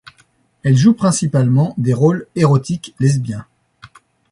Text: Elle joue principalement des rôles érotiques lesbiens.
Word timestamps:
Elle 0.63 0.75
joue 0.75 0.93
principalement 0.95 1.75
des 1.77 1.93
rôles 1.93 2.25
érotiques 2.35 2.95
lesbiens. 2.99 3.45